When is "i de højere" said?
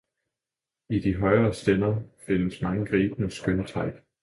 0.89-1.53